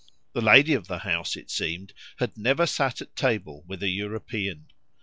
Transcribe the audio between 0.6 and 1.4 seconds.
of the house,